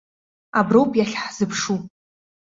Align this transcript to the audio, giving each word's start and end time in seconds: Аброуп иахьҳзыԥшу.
Аброуп 0.59 0.91
иахьҳзыԥшу. 0.95 1.77